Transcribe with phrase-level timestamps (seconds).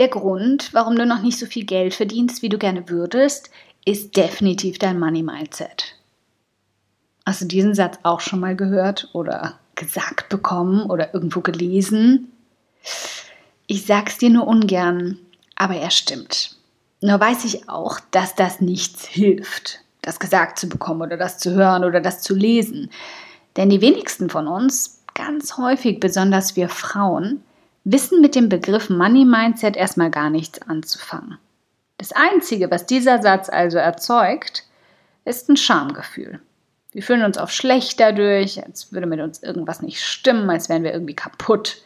[0.00, 3.50] Der Grund, warum du noch nicht so viel Geld verdienst, wie du gerne würdest,
[3.84, 5.94] ist definitiv dein Money Mindset.
[7.26, 12.32] Hast du diesen Satz auch schon mal gehört oder gesagt bekommen oder irgendwo gelesen?
[13.66, 15.18] Ich sag's dir nur ungern,
[15.54, 16.56] aber er stimmt.
[17.02, 21.54] Nur weiß ich auch, dass das nichts hilft, das gesagt zu bekommen oder das zu
[21.54, 22.88] hören oder das zu lesen.
[23.58, 27.42] Denn die wenigsten von uns, ganz häufig besonders wir Frauen,
[27.84, 31.38] wissen mit dem Begriff Money Mindset erstmal gar nichts anzufangen.
[31.98, 34.64] Das Einzige, was dieser Satz also erzeugt,
[35.24, 36.40] ist ein Schamgefühl.
[36.92, 40.82] Wir fühlen uns auch schlecht dadurch, als würde mit uns irgendwas nicht stimmen, als wären
[40.82, 41.82] wir irgendwie kaputt.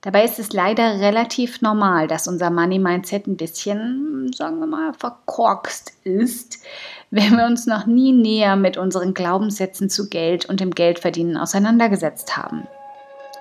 [0.00, 5.92] Dabei ist es leider relativ normal, dass unser Money-Mindset ein bisschen, sagen wir mal, verkorkst
[6.04, 6.62] ist,
[7.10, 12.36] wenn wir uns noch nie näher mit unseren Glaubenssätzen zu Geld und dem Geldverdienen auseinandergesetzt
[12.36, 12.66] haben.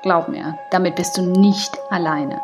[0.03, 2.41] Glaub mir, damit bist du nicht alleine.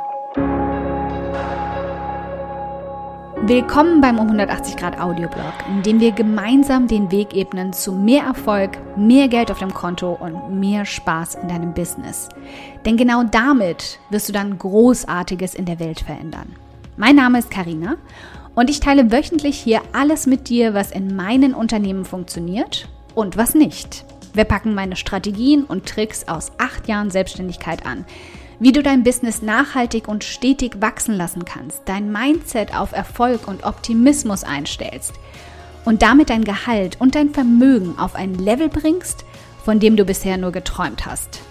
[3.42, 8.24] Willkommen beim um 180 Grad Audioblog, in dem wir gemeinsam den Weg ebnen zu mehr
[8.24, 12.30] Erfolg, mehr Geld auf dem Konto und mehr Spaß in deinem Business.
[12.86, 16.56] Denn genau damit wirst du dann Großartiges in der Welt verändern.
[16.96, 17.98] Mein Name ist Karina
[18.56, 23.54] und ich teile wöchentlich hier alles mit dir, was in meinen Unternehmen funktioniert und was
[23.54, 24.06] nicht.
[24.34, 28.06] Wir packen meine Strategien und Tricks aus acht Jahren Selbstständigkeit an
[28.60, 33.64] wie du dein Business nachhaltig und stetig wachsen lassen kannst, dein Mindset auf Erfolg und
[33.64, 35.14] Optimismus einstellst
[35.86, 39.24] und damit dein Gehalt und dein Vermögen auf ein Level bringst,
[39.64, 41.42] von dem du bisher nur geträumt hast.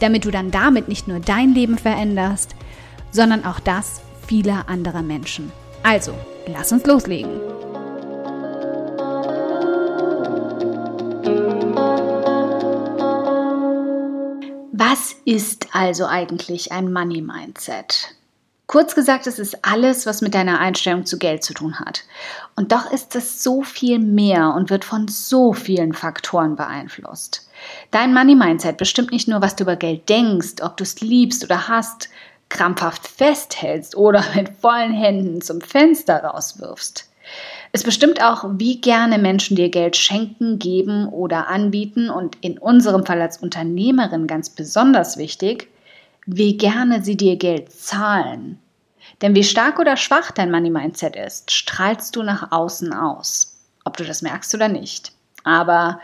[0.00, 2.54] Damit du dann damit nicht nur dein Leben veränderst,
[3.10, 5.52] sondern auch das vieler anderer Menschen.
[5.82, 6.12] Also,
[6.46, 7.30] lass uns loslegen.
[15.28, 18.14] Ist also eigentlich ein Money Mindset?
[18.66, 22.04] Kurz gesagt, es ist alles, was mit deiner Einstellung zu Geld zu tun hat.
[22.56, 27.46] Und doch ist es so viel mehr und wird von so vielen Faktoren beeinflusst.
[27.90, 31.44] Dein Money Mindset bestimmt nicht nur, was du über Geld denkst, ob du es liebst
[31.44, 32.08] oder hast,
[32.48, 37.07] krampfhaft festhältst oder mit vollen Händen zum Fenster rauswirfst.
[37.72, 43.04] Es bestimmt auch, wie gerne Menschen dir Geld schenken, geben oder anbieten und in unserem
[43.04, 45.68] Fall als Unternehmerin ganz besonders wichtig,
[46.26, 48.58] wie gerne sie dir Geld zahlen.
[49.20, 53.58] Denn wie stark oder schwach dein Money Mindset ist, strahlst du nach außen aus.
[53.84, 55.12] Ob du das merkst oder nicht.
[55.44, 56.00] Aber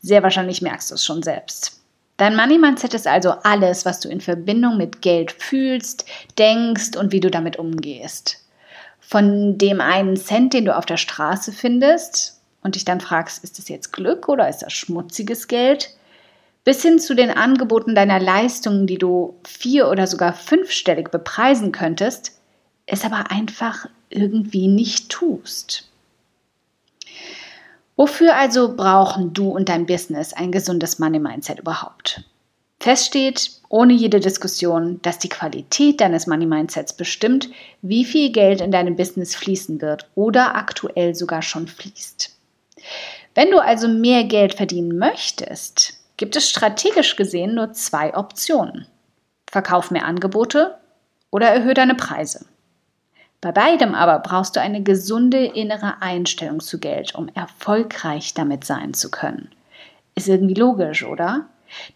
[0.00, 1.80] sehr wahrscheinlich merkst du es schon selbst.
[2.16, 6.06] Dein Money Mindset ist also alles, was du in Verbindung mit Geld fühlst,
[6.38, 8.45] denkst und wie du damit umgehst
[9.06, 13.58] von dem einen Cent, den du auf der Straße findest und dich dann fragst, ist
[13.58, 15.90] das jetzt Glück oder ist das schmutziges Geld,
[16.64, 22.40] bis hin zu den Angeboten deiner Leistungen, die du vier- oder sogar fünfstellig bepreisen könntest,
[22.86, 25.88] es aber einfach irgendwie nicht tust.
[27.94, 32.24] Wofür also brauchen du und dein Business ein gesundes Money Mindset überhaupt?
[32.80, 37.48] Fest steht ohne jede Diskussion, dass die Qualität deines Money Mindsets bestimmt,
[37.82, 42.36] wie viel Geld in deinem Business fließen wird oder aktuell sogar schon fließt.
[43.34, 48.86] Wenn du also mehr Geld verdienen möchtest, gibt es strategisch gesehen nur zwei Optionen.
[49.50, 50.76] Verkauf mehr Angebote
[51.30, 52.46] oder erhöhe deine Preise.
[53.40, 58.94] Bei beidem aber brauchst du eine gesunde innere Einstellung zu Geld, um erfolgreich damit sein
[58.94, 59.50] zu können.
[60.14, 61.46] Ist irgendwie logisch, oder?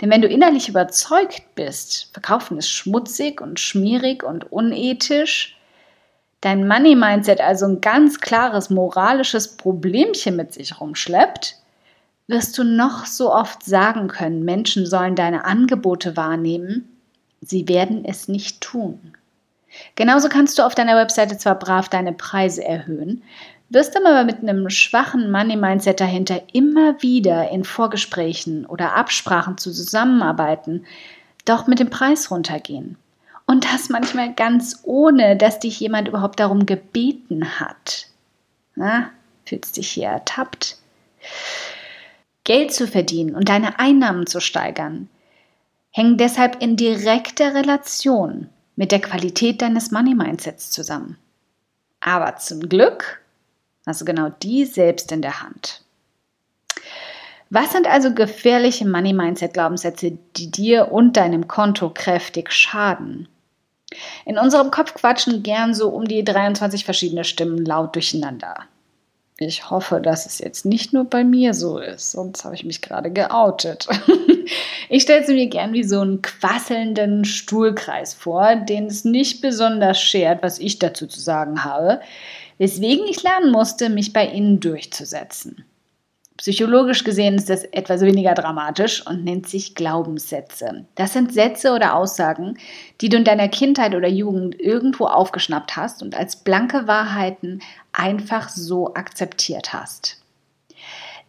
[0.00, 5.56] Denn wenn du innerlich überzeugt bist, Verkaufen ist schmutzig und schmierig und unethisch,
[6.40, 11.56] dein Money-Mindset also ein ganz klares moralisches Problemchen mit sich rumschleppt,
[12.26, 16.88] wirst du noch so oft sagen können, Menschen sollen deine Angebote wahrnehmen,
[17.40, 19.14] sie werden es nicht tun.
[19.94, 23.22] Genauso kannst du auf deiner Webseite zwar brav deine Preise erhöhen,
[23.70, 30.84] wirst aber mit einem schwachen Money-Mindset dahinter immer wieder in Vorgesprächen oder Absprachen zu zusammenarbeiten,
[31.44, 32.96] doch mit dem Preis runtergehen.
[33.46, 38.06] Und das manchmal ganz ohne, dass dich jemand überhaupt darum gebeten hat.
[38.74, 39.10] Na,
[39.44, 40.76] fühlst dich hier ertappt?
[42.44, 45.08] Geld zu verdienen und deine Einnahmen zu steigern,
[45.90, 51.18] hängen deshalb in direkter Relation mit der Qualität deines Money Mindsets zusammen.
[52.00, 53.19] Aber zum Glück
[53.86, 55.82] also genau die selbst in der Hand.
[57.50, 63.28] Was sind also gefährliche Money Mindset Glaubenssätze, die dir und deinem Konto kräftig schaden?
[64.24, 68.54] In unserem Kopf quatschen gern so um die 23 verschiedene Stimmen laut durcheinander.
[69.42, 72.82] Ich hoffe, dass es jetzt nicht nur bei mir so ist, sonst habe ich mich
[72.82, 73.88] gerade geoutet.
[74.90, 80.00] ich stelle es mir gern wie so einen quasselnden Stuhlkreis vor, den es nicht besonders
[80.00, 82.00] schert, was ich dazu zu sagen habe,
[82.60, 85.64] weswegen ich lernen musste, mich bei ihnen durchzusetzen.
[86.36, 90.84] Psychologisch gesehen ist das etwas weniger dramatisch und nennt sich Glaubenssätze.
[90.94, 92.58] Das sind Sätze oder Aussagen,
[93.00, 97.62] die du in deiner Kindheit oder Jugend irgendwo aufgeschnappt hast und als blanke Wahrheiten
[97.92, 100.20] einfach so akzeptiert hast.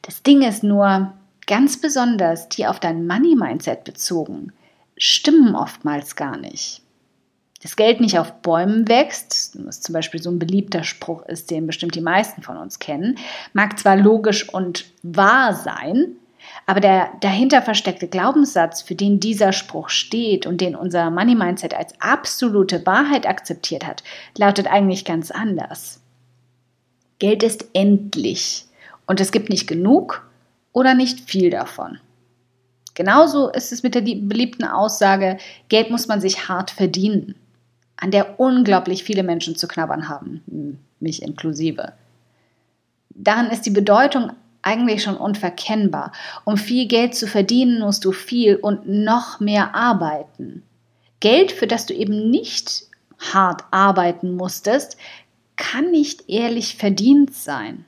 [0.01, 1.13] Das Ding ist nur,
[1.48, 4.51] ganz besonders die auf dein Money-Mindset bezogen,
[4.98, 6.81] stimmen oftmals gar nicht
[7.62, 11.68] das Geld nicht auf Bäumen wächst, was zum Beispiel so ein beliebter Spruch ist, den
[11.68, 13.18] bestimmt die meisten von uns kennen,
[13.54, 16.16] mag zwar logisch und wahr sein,
[16.66, 21.75] aber der dahinter versteckte Glaubenssatz, für den dieser Spruch steht und den unser Money Mindset
[21.75, 24.04] als absolute Wahrheit akzeptiert hat,
[24.36, 26.02] lautet eigentlich ganz anders.
[27.19, 28.66] Geld ist endlich
[29.06, 30.28] und es gibt nicht genug
[30.74, 32.00] oder nicht viel davon.
[32.96, 35.38] Genauso ist es mit der beliebten Aussage,
[35.69, 37.36] Geld muss man sich hart verdienen
[38.01, 41.94] an der unglaublich viele Menschen zu knabbern haben, mich inklusive.
[43.12, 44.31] Daran ist die Bedeutung
[44.63, 46.12] eigentlich schon unverkennbar.
[46.44, 50.63] Um viel Geld zu verdienen, musst du viel und noch mehr arbeiten.
[51.19, 52.83] Geld, für das du eben nicht
[53.19, 54.97] hart arbeiten musstest,
[55.56, 57.86] kann nicht ehrlich verdient sein.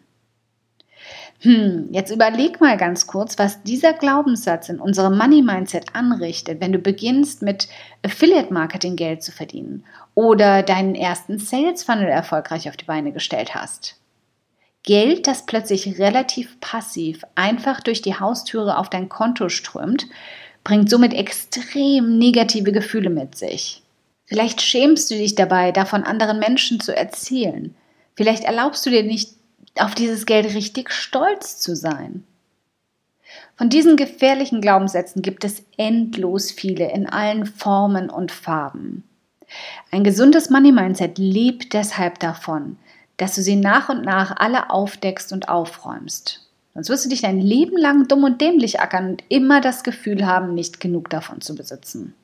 [1.44, 6.72] Hm, jetzt überleg mal ganz kurz, was dieser Glaubenssatz in unserem Money Mindset anrichtet, wenn
[6.72, 7.68] du beginnst mit
[8.02, 9.84] Affiliate Marketing Geld zu verdienen
[10.16, 13.98] oder deinen ersten Sales Funnel erfolgreich auf die Beine gestellt hast.
[14.84, 20.08] Geld, das plötzlich relativ passiv einfach durch die Haustüre auf dein Konto strömt,
[20.64, 23.84] bringt somit extrem negative Gefühle mit sich.
[24.26, 27.76] Vielleicht schämst du dich dabei, davon anderen Menschen zu erzählen.
[28.16, 29.43] Vielleicht erlaubst du dir nicht
[29.80, 32.24] auf dieses Geld richtig stolz zu sein.
[33.56, 39.04] Von diesen gefährlichen Glaubenssätzen gibt es endlos viele in allen Formen und Farben.
[39.92, 42.78] Ein gesundes Money Mindset lebt deshalb davon,
[43.18, 46.48] dass du sie nach und nach alle aufdeckst und aufräumst.
[46.74, 50.26] Sonst wirst du dich dein Leben lang dumm und dämlich ackern und immer das Gefühl
[50.26, 52.16] haben, nicht genug davon zu besitzen.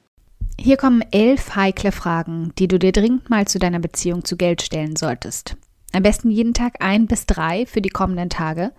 [0.60, 4.62] Hier kommen elf heikle Fragen, die du dir dringend mal zu deiner Beziehung zu Geld
[4.64, 5.56] stellen solltest.
[5.94, 8.72] Am besten jeden Tag ein bis drei für die kommenden Tage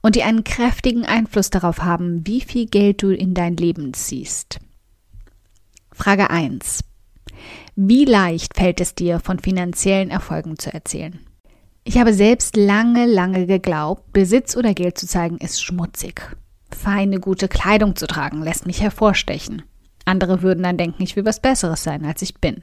[0.00, 4.58] und die einen kräftigen Einfluss darauf haben, wie viel Geld du in dein Leben ziehst.
[5.92, 6.80] Frage 1.
[7.76, 11.20] Wie leicht fällt es dir, von finanziellen Erfolgen zu erzählen?
[11.84, 16.20] Ich habe selbst lange, lange geglaubt, Besitz oder Geld zu zeigen ist schmutzig.
[16.70, 19.62] Feine, gute Kleidung zu tragen lässt mich hervorstechen.
[20.04, 22.62] Andere würden dann denken, ich will was Besseres sein, als ich bin.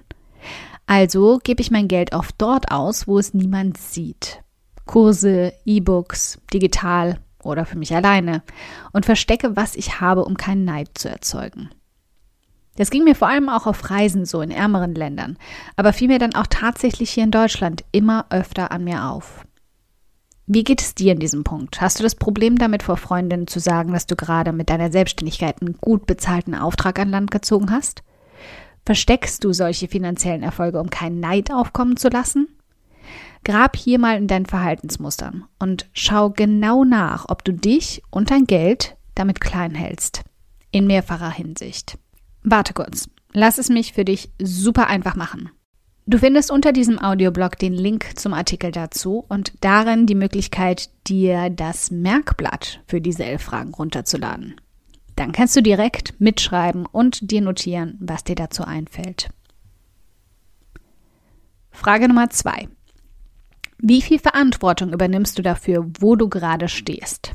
[0.85, 4.43] Also gebe ich mein Geld oft dort aus, wo es niemand sieht.
[4.85, 8.43] Kurse, E-Books, digital oder für mich alleine
[8.91, 11.69] und verstecke, was ich habe, um keinen Neid zu erzeugen.
[12.75, 15.37] Das ging mir vor allem auch auf Reisen so in ärmeren Ländern,
[15.75, 19.45] aber fiel mir dann auch tatsächlich hier in Deutschland immer öfter an mir auf.
[20.47, 21.79] Wie geht es dir in diesem Punkt?
[21.79, 25.61] Hast du das Problem damit, vor Freundinnen zu sagen, dass du gerade mit deiner Selbstständigkeit
[25.61, 28.03] einen gut bezahlten Auftrag an Land gezogen hast?
[28.85, 32.47] Versteckst du solche finanziellen Erfolge, um keinen Neid aufkommen zu lassen?
[33.43, 38.45] Grab hier mal in deinen Verhaltensmustern und schau genau nach, ob du dich und dein
[38.45, 40.23] Geld damit klein hältst.
[40.71, 41.97] In mehrfacher Hinsicht.
[42.43, 43.09] Warte kurz.
[43.33, 45.49] Lass es mich für dich super einfach machen.
[46.07, 51.49] Du findest unter diesem Audioblog den Link zum Artikel dazu und darin die Möglichkeit, dir
[51.49, 54.55] das Merkblatt für diese elf Fragen runterzuladen.
[55.15, 59.29] Dann kannst du direkt mitschreiben und dir notieren, was dir dazu einfällt.
[61.71, 62.69] Frage Nummer zwei.
[63.77, 67.33] Wie viel Verantwortung übernimmst du dafür, wo du gerade stehst?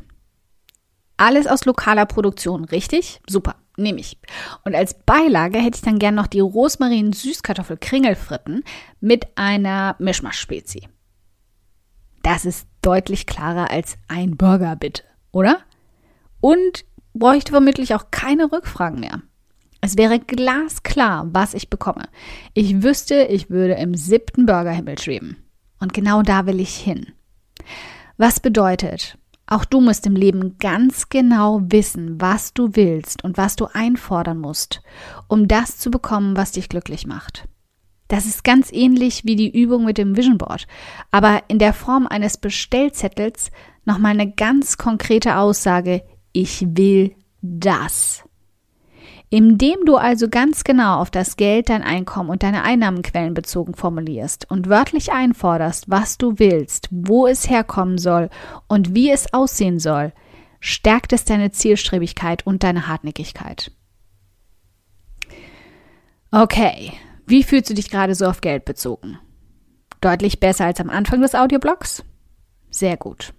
[1.16, 3.20] Alles aus lokaler Produktion, richtig?
[3.26, 4.18] Super, nehme ich.
[4.64, 8.64] Und als Beilage hätte ich dann gern noch die Rosmarin-Süßkartoffel-Kringelfritten
[9.00, 10.88] mit einer Mischmasch-Spezi.
[12.22, 15.60] Das ist deutlich klarer als ein Burger, bitte, oder?
[16.40, 16.84] Und
[17.18, 19.22] bräuchte vermutlich auch keine Rückfragen mehr.
[19.80, 22.08] Es wäre glasklar, was ich bekomme.
[22.54, 25.36] Ich wüsste, ich würde im siebten Burgerhimmel schweben.
[25.78, 27.12] Und genau da will ich hin.
[28.16, 33.54] Was bedeutet, auch du musst im Leben ganz genau wissen, was du willst und was
[33.54, 34.82] du einfordern musst,
[35.28, 37.46] um das zu bekommen, was dich glücklich macht.
[38.08, 40.66] Das ist ganz ähnlich wie die Übung mit dem Vision Board,
[41.10, 43.50] aber in der Form eines Bestellzettels
[43.84, 46.02] nochmal eine ganz konkrete Aussage,
[46.36, 48.22] ich will das.
[49.30, 54.48] Indem du also ganz genau auf das Geld, dein Einkommen und deine Einnahmenquellen bezogen formulierst
[54.50, 58.28] und wörtlich einforderst, was du willst, wo es herkommen soll
[58.68, 60.12] und wie es aussehen soll,
[60.60, 63.72] stärkt es deine Zielstrebigkeit und deine Hartnäckigkeit.
[66.30, 66.92] Okay,
[67.26, 69.18] wie fühlst du dich gerade so auf Geld bezogen?
[70.02, 72.04] Deutlich besser als am Anfang des Audioblogs?
[72.70, 73.32] Sehr gut.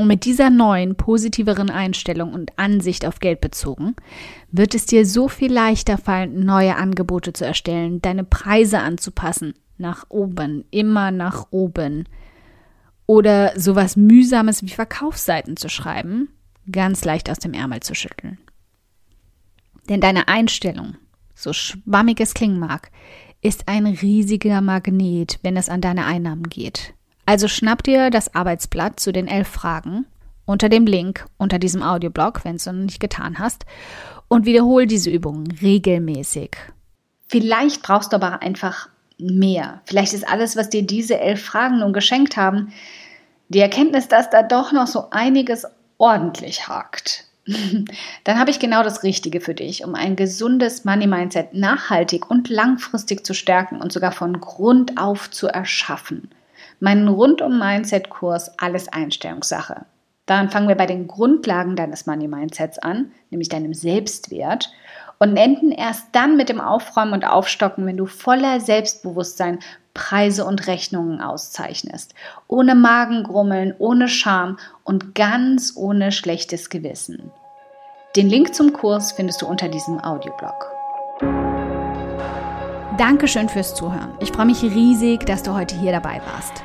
[0.00, 3.96] Und mit dieser neuen, positiveren Einstellung und Ansicht auf Geld bezogen,
[4.50, 10.06] wird es dir so viel leichter fallen, neue Angebote zu erstellen, deine Preise anzupassen, nach
[10.08, 12.08] oben, immer nach oben.
[13.04, 16.30] Oder sowas Mühsames wie Verkaufsseiten zu schreiben,
[16.72, 18.38] ganz leicht aus dem Ärmel zu schütteln.
[19.90, 20.96] Denn deine Einstellung,
[21.34, 22.90] so schwammig es klingen mag,
[23.42, 26.94] ist ein riesiger Magnet, wenn es an deine Einnahmen geht.
[27.30, 30.04] Also schnapp dir das Arbeitsblatt zu den elf Fragen
[30.46, 33.66] unter dem Link unter diesem Audioblog, wenn du es noch nicht getan hast,
[34.26, 36.56] und wiederhole diese Übungen regelmäßig.
[37.28, 39.80] Vielleicht brauchst du aber einfach mehr.
[39.84, 42.72] Vielleicht ist alles, was dir diese elf Fragen nun geschenkt haben,
[43.48, 45.66] die Erkenntnis, dass da doch noch so einiges
[45.98, 47.26] ordentlich hakt.
[48.24, 52.48] Dann habe ich genau das Richtige für dich, um ein gesundes Money Mindset nachhaltig und
[52.48, 56.28] langfristig zu stärken und sogar von Grund auf zu erschaffen
[56.80, 59.86] meinen Rundum-Mindset-Kurs Alles Einstellungssache.
[60.26, 64.70] Daran fangen wir bei den Grundlagen deines Money-Mindsets an, nämlich deinem Selbstwert,
[65.18, 69.58] und enden erst dann mit dem Aufräumen und Aufstocken, wenn du voller Selbstbewusstsein
[69.92, 72.14] Preise und Rechnungen auszeichnest.
[72.48, 77.30] Ohne Magengrummeln, ohne Scham und ganz ohne schlechtes Gewissen.
[78.16, 80.70] Den Link zum Kurs findest du unter diesem Audioblog.
[82.98, 84.12] Dankeschön fürs Zuhören.
[84.20, 86.62] Ich freue mich riesig, dass du heute hier dabei warst.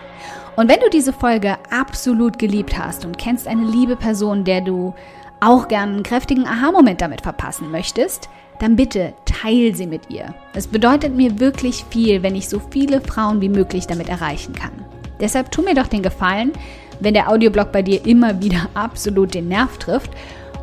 [0.55, 4.93] Und wenn du diese Folge absolut geliebt hast und kennst eine liebe Person, der du
[5.41, 10.33] auch gern einen kräftigen Aha-Moment damit verpassen möchtest, dann bitte teil sie mit ihr.
[10.53, 14.71] Es bedeutet mir wirklich viel, wenn ich so viele Frauen wie möglich damit erreichen kann.
[15.19, 16.53] Deshalb tu mir doch den Gefallen,
[17.01, 20.11] wenn der Audioblog bei dir immer wieder absolut den Nerv trifft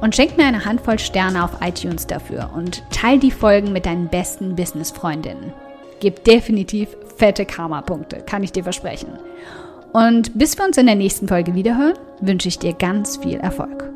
[0.01, 4.09] und schenk mir eine Handvoll Sterne auf iTunes dafür und teil die Folgen mit deinen
[4.09, 5.53] besten Business-Freundinnen.
[6.01, 9.19] Gib definitiv fette Karma-Punkte, kann ich dir versprechen.
[9.93, 13.92] Und bis wir uns in der nächsten Folge wiederhören, wünsche ich dir ganz viel Erfolg.